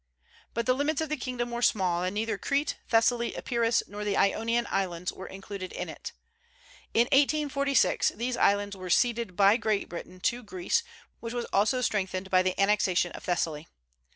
[0.55, 4.17] But the limits of the kingdom were small, and neither Crete, Thessaly, Epirus, nor the
[4.17, 6.11] Ionian Islands were included in it.
[6.95, 10.81] In 1846 these islands were ceded by Great Britain to Greece,
[11.19, 13.67] which was also strengthened by the annexation of Thessaly.